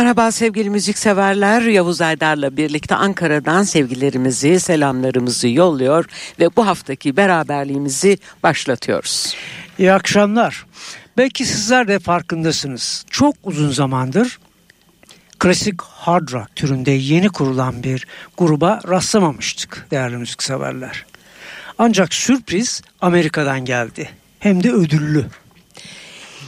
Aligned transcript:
Merhaba 0.00 0.32
sevgili 0.32 0.70
müzikseverler. 0.70 1.62
Yavuz 1.62 2.00
Aydar'la 2.00 2.56
birlikte 2.56 2.94
Ankara'dan 2.94 3.62
sevgilerimizi, 3.62 4.60
selamlarımızı 4.60 5.48
yolluyor 5.48 6.04
ve 6.38 6.56
bu 6.56 6.66
haftaki 6.66 7.16
beraberliğimizi 7.16 8.18
başlatıyoruz. 8.42 9.34
İyi 9.78 9.92
akşamlar. 9.92 10.66
Belki 11.16 11.44
sizler 11.44 11.88
de 11.88 11.98
farkındasınız. 11.98 13.04
Çok 13.10 13.34
uzun 13.44 13.70
zamandır 13.70 14.38
klasik 15.38 15.82
hard 15.82 16.32
rock 16.32 16.56
türünde 16.56 16.90
yeni 16.90 17.28
kurulan 17.28 17.82
bir 17.82 18.06
gruba 18.38 18.80
rastlamamıştık 18.88 19.86
değerli 19.90 20.16
müzikseverler. 20.16 21.06
Ancak 21.78 22.14
sürpriz 22.14 22.82
Amerika'dan 23.00 23.64
geldi. 23.64 24.10
Hem 24.38 24.62
de 24.62 24.72
ödüllü. 24.72 25.26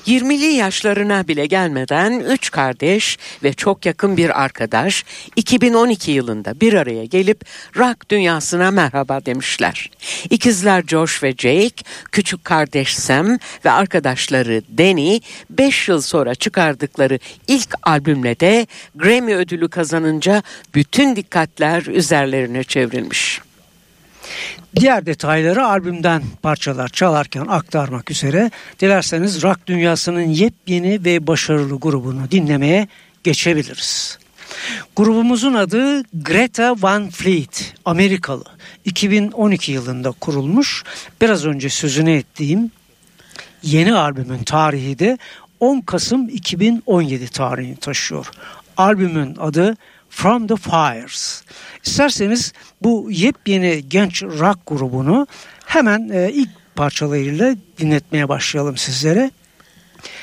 20'li 0.07 0.53
yaşlarına 0.53 1.29
bile 1.29 1.47
gelmeden 1.47 2.21
üç 2.21 2.51
kardeş 2.51 3.19
ve 3.43 3.53
çok 3.53 3.87
yakın 3.87 4.17
bir 4.17 4.43
arkadaş 4.43 5.05
2012 5.37 6.11
yılında 6.11 6.61
bir 6.61 6.75
araya 6.75 7.05
gelip 7.05 7.45
rock 7.77 8.11
dünyasına 8.11 8.71
merhaba 8.71 9.27
demişler. 9.27 9.91
İkizler 10.31 10.83
Josh 10.83 11.23
ve 11.23 11.33
Jake, 11.33 11.85
küçük 12.13 12.45
kardeş 12.45 12.97
Sam 12.97 13.39
ve 13.65 13.71
arkadaşları 13.71 14.63
Danny 14.79 15.21
5 15.51 15.89
yıl 15.89 16.01
sonra 16.01 16.35
çıkardıkları 16.35 17.19
ilk 17.49 17.75
albümle 17.83 18.41
de 18.41 18.67
Grammy 18.95 19.35
ödülü 19.35 19.69
kazanınca 19.69 20.43
bütün 20.75 21.17
dikkatler 21.17 21.83
üzerlerine 21.83 22.65
çevrilmiş. 22.65 23.41
Diğer 24.77 25.07
detayları 25.07 25.67
albümden 25.67 26.23
parçalar 26.43 26.89
çalarken 26.89 27.47
aktarmak 27.47 28.11
üzere 28.11 28.51
dilerseniz 28.81 29.43
rock 29.43 29.67
dünyasının 29.67 30.29
yepyeni 30.29 31.05
ve 31.05 31.27
başarılı 31.27 31.81
grubunu 31.81 32.31
dinlemeye 32.31 32.89
geçebiliriz. 33.25 34.19
Grubumuzun 34.97 35.55
adı 35.55 36.03
Greta 36.03 36.83
Van 36.83 37.11
Fleet, 37.11 37.75
Amerikalı. 37.85 38.45
2012 38.85 39.73
yılında 39.73 40.11
kurulmuş. 40.11 40.85
Biraz 41.21 41.45
önce 41.45 41.69
sözünü 41.69 42.13
ettiğim 42.13 42.71
yeni 43.63 43.95
albümün 43.95 44.43
tarihi 44.43 44.99
de 44.99 45.19
10 45.61 45.81
Kasım 45.81 46.29
2017 46.29 47.29
tarihini 47.29 47.77
taşıyor. 47.77 48.31
Albümün 48.77 49.37
adı 49.37 49.77
From 50.13 50.47
the 50.47 50.57
Fires. 50.57 51.43
İsterseniz 51.85 52.53
bu 52.83 53.09
yepyeni 53.11 53.85
genç 53.89 54.23
rock 54.23 54.59
grubunu 54.67 55.27
hemen 55.67 56.09
e, 56.09 56.31
ilk 56.33 56.49
parçalarıyla 56.77 57.57
dinletmeye 57.79 58.29
başlayalım 58.29 58.77
sizlere. 58.77 59.31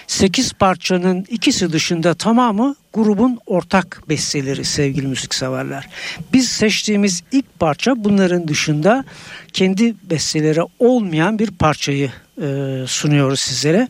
8 0.07 0.53
parçanın 0.53 1.25
ikisi 1.29 1.73
dışında 1.73 2.13
tamamı 2.13 2.75
grubun 2.93 3.39
ortak 3.45 4.03
besteleri 4.09 4.65
sevgili 4.65 5.07
müzikseverler. 5.07 5.89
Biz 6.33 6.49
seçtiğimiz 6.49 7.23
ilk 7.31 7.59
parça 7.59 7.93
bunların 7.97 8.47
dışında 8.47 9.05
kendi 9.53 9.95
besteleri 10.03 10.61
olmayan 10.79 11.39
bir 11.39 11.51
parçayı 11.51 12.11
e, 12.41 12.47
sunuyoruz 12.87 13.39
sizlere. 13.39 13.87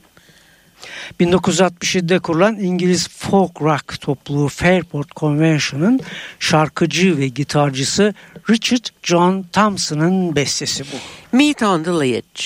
1967'de 1.19 2.19
kurulan 2.19 2.59
İngiliz 2.59 3.09
folk 3.09 3.61
rock 3.61 4.01
topluluğu 4.01 4.47
Fairport 4.47 5.15
Convention'ın 5.15 5.99
şarkıcı 6.39 7.17
ve 7.17 7.27
gitarcısı 7.27 8.13
Richard 8.49 8.85
John 9.03 9.45
Thompson'ın 9.53 10.35
bestesi 10.35 10.83
bu. 10.83 11.37
Meet 11.37 11.63
on 11.63 11.83
the 11.83 11.91
Ledge. 11.91 12.43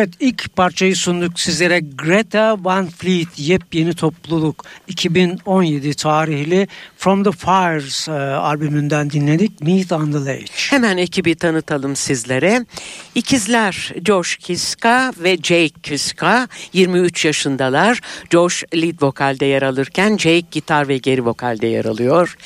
Evet 0.00 0.14
ilk 0.20 0.56
parçayı 0.56 0.96
sunduk 0.96 1.40
sizlere 1.40 1.80
Greta 1.80 2.56
Van 2.64 2.86
Fleet 2.86 3.38
yepyeni 3.38 3.94
topluluk 3.94 4.64
2017 4.88 5.94
tarihli 5.94 6.68
From 6.96 7.24
the 7.24 7.30
Fires 7.32 8.08
e, 8.08 8.12
albümünden 8.12 9.10
dinledik 9.10 9.62
Meet 9.62 9.92
on 9.92 10.12
the 10.12 10.18
Lake. 10.18 10.44
Hemen 10.70 10.96
ekibi 10.96 11.34
tanıtalım 11.34 11.96
sizlere. 11.96 12.66
İkizler 13.14 13.92
Josh 14.06 14.36
Kiska 14.36 15.12
ve 15.18 15.36
Jake 15.36 15.80
Kiska 15.82 16.48
23 16.72 17.24
yaşındalar. 17.24 18.00
Josh 18.32 18.64
lead 18.74 19.02
vokalde 19.02 19.46
yer 19.46 19.62
alırken 19.62 20.16
Jake 20.16 20.46
gitar 20.50 20.88
ve 20.88 20.98
geri 20.98 21.26
vokalde 21.26 21.66
yer 21.66 21.84
alıyor. 21.84 22.36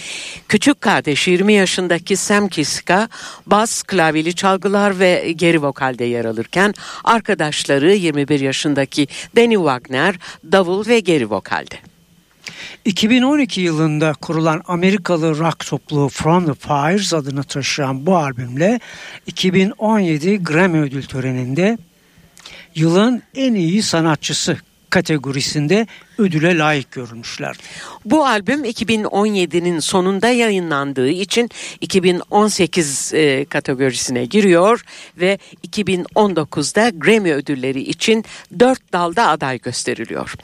Küçük 0.49 0.81
kardeş 0.81 1.29
20 1.29 1.53
yaşındaki 1.53 2.17
Sam 2.17 2.49
Kiska 2.49 3.09
bas, 3.47 3.83
klavyeli 3.83 4.35
çalgılar 4.35 4.99
ve 4.99 5.33
geri 5.37 5.63
vokalde 5.63 6.05
yer 6.05 6.25
alırken 6.25 6.75
arkadaşları 7.45 7.95
21 7.95 8.41
yaşındaki 8.41 9.09
Danny 9.37 9.55
Wagner 9.55 10.15
davul 10.53 10.87
ve 10.87 11.01
geri 11.01 11.31
vokalde. 11.31 11.75
2012 12.85 13.61
yılında 13.61 14.13
kurulan 14.13 14.63
Amerikalı 14.67 15.39
rock 15.39 15.67
topluluğu 15.67 16.09
From 16.09 16.47
the 16.47 16.55
Fires 16.55 17.15
adını 17.15 17.45
taşıyan 17.45 18.07
bu 18.07 18.17
albümle 18.17 18.81
2017 19.27 20.43
Grammy 20.43 20.79
ödül 20.79 21.03
töreninde 21.03 21.79
yılın 22.75 23.23
en 23.35 23.55
iyi 23.55 23.83
sanatçısı 23.83 24.57
kategorisinde 24.91 25.87
ödüle 26.19 26.59
layık 26.59 26.93
görülmüşlerdi. 26.93 27.63
Bu 28.05 28.27
albüm 28.27 28.65
2017'nin 28.65 29.81
sonunda 29.81 30.29
yayınlandığı 30.29 31.09
için 31.09 31.51
2018 31.81 33.15
e, 33.15 33.45
kategorisine 33.45 34.25
giriyor 34.25 34.85
ve 35.17 35.39
2019'da 35.69 36.89
Grammy 36.89 37.33
ödülleri 37.33 37.81
için 37.81 38.25
dört 38.59 38.93
dalda 38.93 39.29
aday 39.29 39.59
gösteriliyor. 39.59 40.35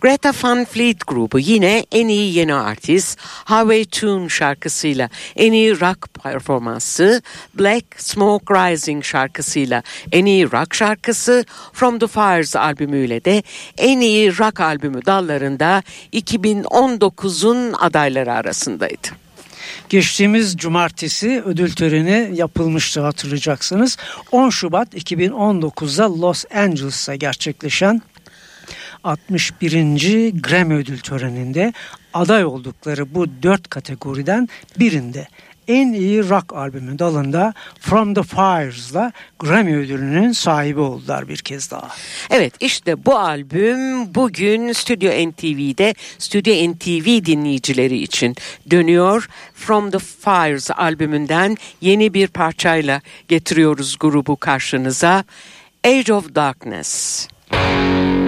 Greta 0.00 0.32
Van 0.42 0.64
Fleet 0.64 1.06
grubu 1.06 1.38
yine 1.38 1.86
en 1.92 2.08
iyi 2.08 2.34
yeni 2.34 2.54
artist 2.54 3.18
Highway 3.50 3.84
Tune 3.84 4.28
şarkısıyla 4.28 5.08
en 5.36 5.52
iyi 5.52 5.80
rock 5.80 6.14
performansı, 6.22 7.22
Black 7.54 7.84
Smoke 7.96 8.54
Rising 8.54 9.04
şarkısıyla 9.04 9.82
en 10.12 10.24
iyi 10.24 10.52
rock 10.52 10.74
şarkısı, 10.74 11.44
From 11.72 11.98
the 11.98 12.06
Fires 12.06 12.56
albümüyle 12.56 13.24
de 13.24 13.42
en 13.78 14.00
iyi 14.00 14.38
rock 14.38 14.60
albümü 14.60 15.04
dallarında 15.20 15.82
2019'un 16.12 17.72
adayları 17.72 18.32
arasındaydı. 18.32 19.08
Geçtiğimiz 19.88 20.56
cumartesi 20.56 21.42
ödül 21.46 21.72
töreni 21.72 22.30
yapılmıştı 22.34 23.00
hatırlayacaksınız. 23.00 23.96
10 24.32 24.50
Şubat 24.50 24.94
2019'da 24.94 26.20
Los 26.20 26.44
Angeles'ta 26.54 27.14
gerçekleşen 27.14 28.02
61. 29.04 29.72
Grammy 30.42 30.74
ödül 30.74 30.98
töreninde 30.98 31.72
aday 32.14 32.44
oldukları 32.44 33.14
bu 33.14 33.26
dört 33.42 33.70
kategoriden 33.70 34.48
birinde 34.78 35.28
en 35.68 35.92
iyi 35.92 36.28
rock 36.28 36.52
albümü 36.52 36.98
dalında 36.98 37.54
From 37.80 38.14
the 38.14 38.22
Fires'la 38.22 39.12
Grammy 39.38 39.76
ödülünün 39.76 40.32
sahibi 40.32 40.80
oldular 40.80 41.28
bir 41.28 41.36
kez 41.36 41.70
daha. 41.70 41.88
Evet 42.30 42.54
işte 42.60 43.04
bu 43.04 43.18
albüm 43.18 44.14
bugün 44.14 44.72
Stüdyo 44.72 45.10
NTV'de 45.10 45.94
Stüdyo 46.18 46.72
NTV 46.72 47.24
dinleyicileri 47.24 47.98
için 47.98 48.36
dönüyor. 48.70 49.28
From 49.54 49.90
the 49.90 49.98
Fires 49.98 50.70
albümünden 50.70 51.56
yeni 51.80 52.14
bir 52.14 52.28
parçayla 52.28 53.00
getiriyoruz 53.28 53.96
grubu 54.00 54.36
karşınıza. 54.36 55.24
Age 55.84 56.12
of 56.12 56.34
Darkness. 56.34 57.28
Every 57.52 58.19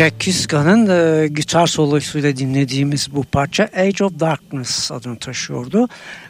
Jack 0.00 0.20
Kiska'nın 0.20 0.86
e, 0.86 1.28
gitar 1.28 1.66
solosuyla 1.66 2.36
dinlediğimiz 2.36 3.14
bu 3.14 3.24
parça 3.24 3.68
Age 3.76 4.04
of 4.04 4.20
Darkness 4.20 4.92
adını 4.92 5.18
taşıyordu 5.18 5.88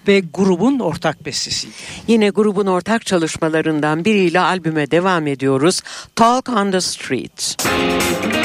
ve 0.09 0.21
grubun 0.35 0.79
ortak 0.79 1.27
bestesi. 1.27 1.69
Yine 2.07 2.29
grubun 2.29 2.67
ortak 2.67 3.07
çalışmalarından 3.07 4.05
biriyle 4.05 4.41
albüme 4.41 4.91
devam 4.91 5.27
ediyoruz. 5.27 5.83
Talk 6.17 6.49
on 6.49 6.71
the 6.71 6.81
Street. 6.81 7.57
Müzik 7.65 8.40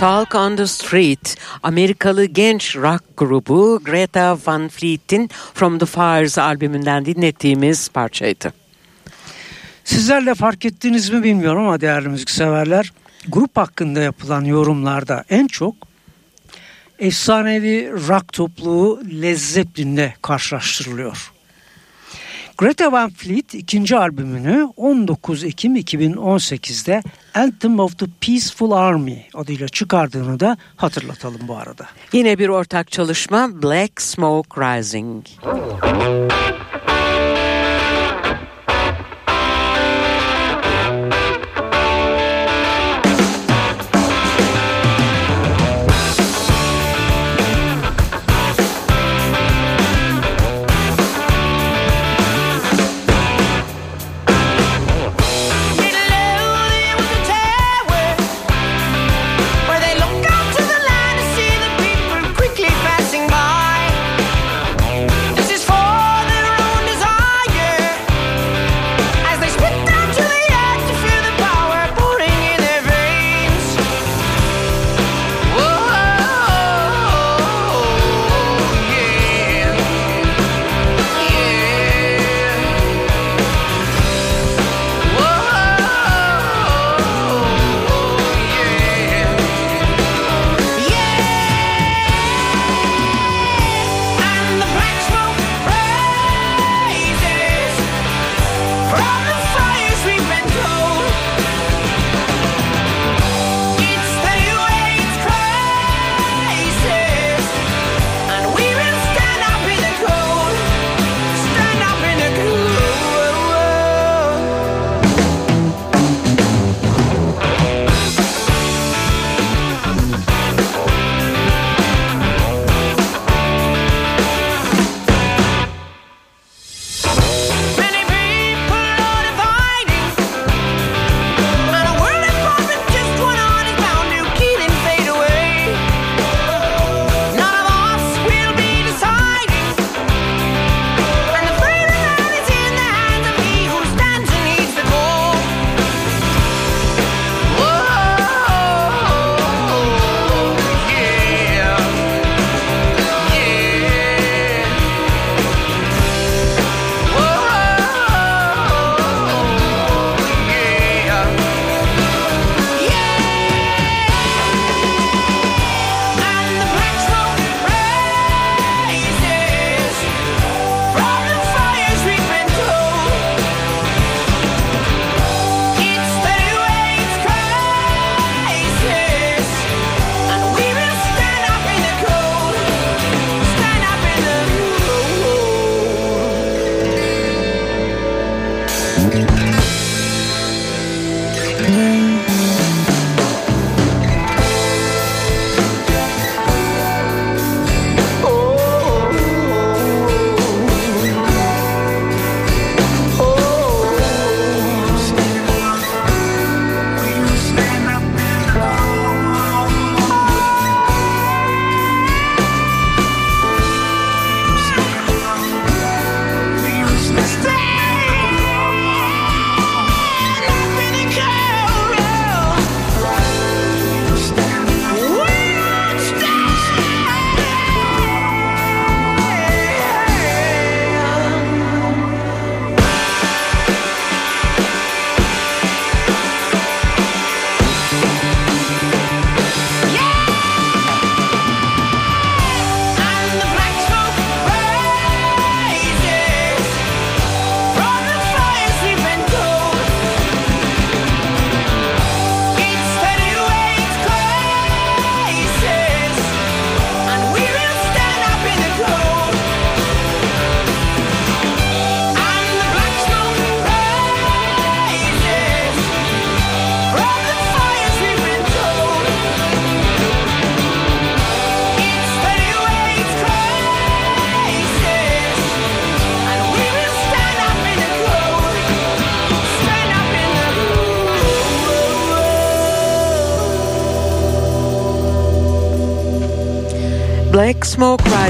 Talk 0.00 0.34
on 0.34 0.56
the 0.56 0.66
Street, 0.66 1.36
Amerikalı 1.62 2.24
genç 2.24 2.76
rock 2.76 3.04
grubu 3.16 3.80
Greta 3.84 4.38
Van 4.46 4.68
Fleet'in 4.68 5.30
From 5.54 5.78
the 5.78 5.86
Fires 5.86 6.38
albümünden 6.38 7.04
dinlettiğimiz 7.04 7.88
parçaydı. 7.88 8.52
Sizlerle 9.84 10.34
fark 10.34 10.64
ettiniz 10.64 11.10
mi 11.10 11.22
bilmiyorum 11.22 11.62
ama 11.62 11.80
değerli 11.80 12.08
müzikseverler, 12.08 12.92
grup 13.28 13.56
hakkında 13.56 14.00
yapılan 14.00 14.44
yorumlarda 14.44 15.24
en 15.30 15.46
çok 15.46 15.74
efsanevi 16.98 17.92
rock 18.08 18.32
topluluğu 18.32 19.02
Led 19.22 19.36
Zeppelin'le 19.36 20.12
karşılaştırılıyor. 20.22 21.32
Greta 22.60 22.92
Van 22.92 23.10
Fleet 23.10 23.54
ikinci 23.54 23.96
albümünü 23.96 24.68
19 24.76 25.44
Ekim 25.44 25.76
2018'de 25.76 27.02
Anthem 27.34 27.80
of 27.80 27.98
the 27.98 28.06
Peaceful 28.20 28.70
Army 28.70 29.26
adıyla 29.34 29.68
çıkardığını 29.68 30.40
da 30.40 30.56
hatırlatalım 30.76 31.40
bu 31.48 31.56
arada. 31.56 31.86
Yine 32.12 32.38
bir 32.38 32.48
ortak 32.48 32.92
çalışma 32.92 33.62
Black 33.62 34.02
Smoke 34.02 34.60
Rising. 34.60 35.26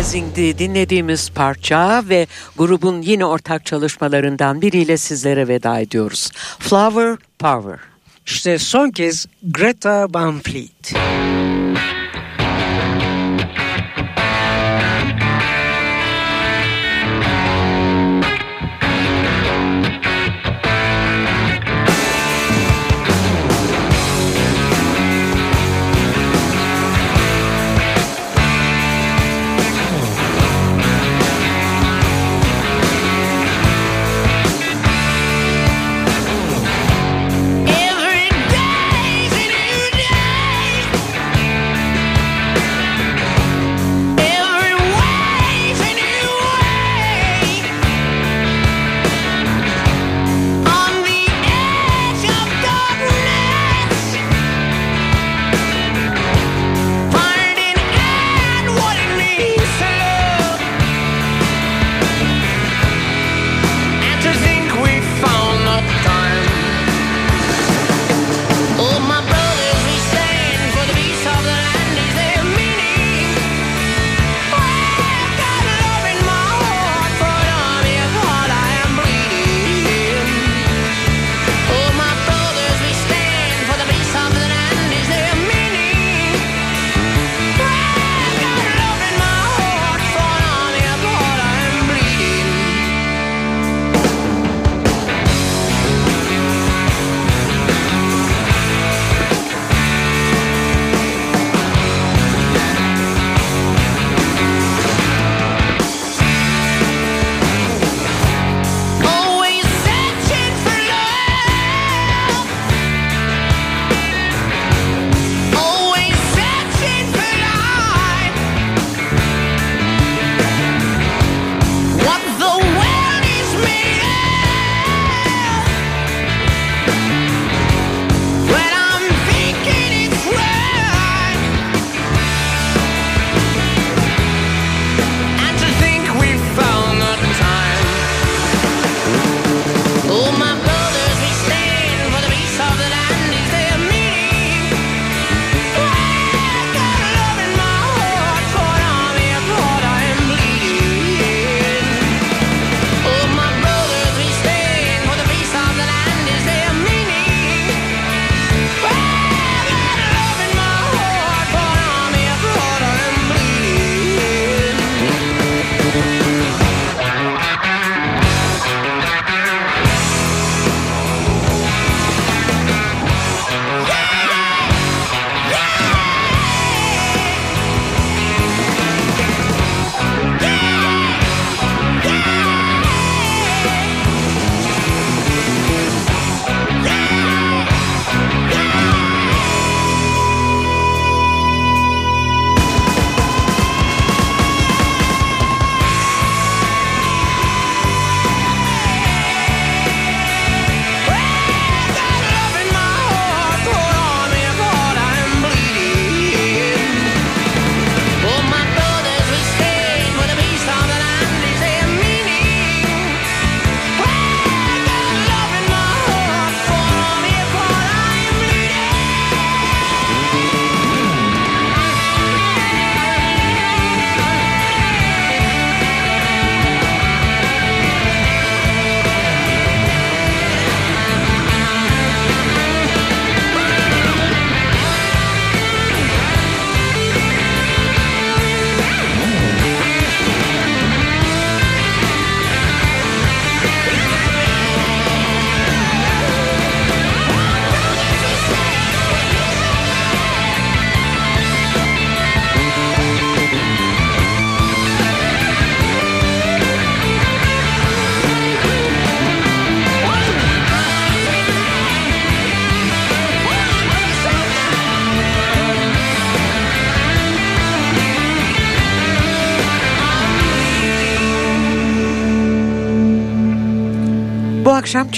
Rising'di 0.01 0.59
dinlediğimiz 0.59 1.31
parça 1.31 2.03
ve 2.09 2.27
grubun 2.57 3.03
yine 3.03 3.25
ortak 3.25 3.67
çalışmalarından 3.67 4.63
biriyle 4.63 4.97
sizlere 4.97 5.49
veda 5.49 5.79
ediyoruz. 5.81 6.31
Flower 6.59 7.17
Power. 7.39 7.79
İşte 8.27 8.59
son 8.59 8.91
kez 8.91 9.27
Greta 9.43 10.07
Van 10.15 10.41
Fleet. 10.41 10.93
Müzik 10.95 11.50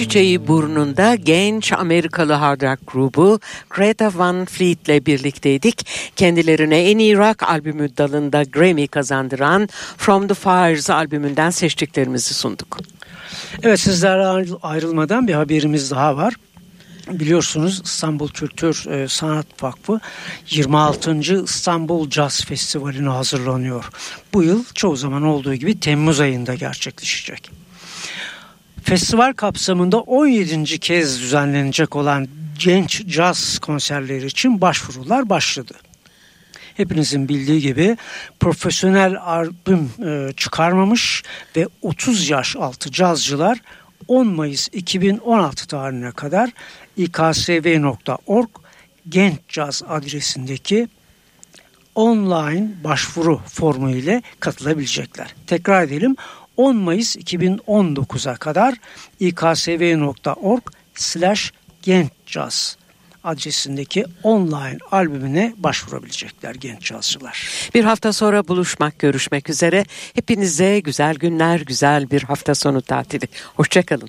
çiçeği 0.02 0.48
burnunda 0.48 1.14
genç 1.14 1.72
Amerikalı 1.72 2.32
hard 2.32 2.62
rock 2.62 2.78
grubu 2.86 3.40
Greta 3.70 4.10
Van 4.14 4.44
Fleet'le 4.44 5.06
birlikteydik. 5.06 5.86
Kendilerine 6.16 6.90
en 6.90 6.98
iyi 6.98 7.16
rock 7.16 7.42
albümü 7.42 7.96
dalında 7.96 8.42
Grammy 8.42 8.86
kazandıran 8.86 9.68
From 9.96 10.28
the 10.28 10.34
Fires 10.34 10.90
albümünden 10.90 11.50
seçtiklerimizi 11.50 12.34
sunduk. 12.34 12.78
Evet 13.62 13.80
sizlerden 13.80 14.46
ayrılmadan 14.62 15.28
bir 15.28 15.34
haberimiz 15.34 15.90
daha 15.90 16.16
var. 16.16 16.34
Biliyorsunuz 17.10 17.82
İstanbul 17.84 18.28
Kültür 18.28 18.86
e, 18.90 19.08
Sanat 19.08 19.62
Vakfı 19.62 20.00
26. 20.50 21.42
İstanbul 21.44 22.10
Jazz 22.10 22.44
Festivali'ne 22.44 23.08
hazırlanıyor. 23.08 23.90
Bu 24.34 24.42
yıl 24.42 24.64
çoğu 24.74 24.96
zaman 24.96 25.22
olduğu 25.22 25.54
gibi 25.54 25.80
Temmuz 25.80 26.20
ayında 26.20 26.54
gerçekleşecek. 26.54 27.61
Festival 28.82 29.32
kapsamında 29.32 30.00
17. 30.00 30.78
kez 30.78 31.20
düzenlenecek 31.20 31.96
olan 31.96 32.28
genç 32.58 33.06
caz 33.06 33.58
konserleri 33.58 34.26
için 34.26 34.60
başvurular 34.60 35.28
başladı. 35.28 35.74
Hepinizin 36.76 37.28
bildiği 37.28 37.60
gibi 37.60 37.96
profesyonel 38.40 39.16
albüm 39.20 39.90
e, 40.06 40.32
çıkarmamış 40.32 41.22
ve 41.56 41.68
30 41.82 42.30
yaş 42.30 42.56
altı 42.56 42.92
cazcılar 42.92 43.58
10 44.08 44.26
Mayıs 44.26 44.68
2016 44.72 45.66
tarihine 45.66 46.10
kadar 46.10 46.50
iksv.org 46.96 48.48
genç 49.08 49.38
caz 49.48 49.82
adresindeki 49.88 50.88
online 51.94 52.68
başvuru 52.84 53.40
formu 53.46 53.90
ile 53.90 54.22
katılabilecekler. 54.40 55.34
Tekrar 55.46 55.82
edelim 55.82 56.16
10 56.56 56.76
Mayıs 56.76 57.16
2019'a 57.16 58.36
kadar 58.36 58.74
iksv.org 59.20 60.62
slash 60.94 61.52
gençcaz 61.82 62.76
adresindeki 63.24 64.04
online 64.22 64.78
albümüne 64.90 65.54
başvurabilecekler 65.56 66.54
genç 66.54 66.82
cazcılar. 66.82 67.48
Bir 67.74 67.84
hafta 67.84 68.12
sonra 68.12 68.48
buluşmak, 68.48 68.98
görüşmek 68.98 69.50
üzere. 69.50 69.84
Hepinize 70.14 70.80
güzel 70.80 71.14
günler, 71.14 71.60
güzel 71.60 72.10
bir 72.10 72.22
hafta 72.22 72.54
sonu 72.54 72.82
tatili. 72.82 73.28
Hoşçakalın. 73.56 74.08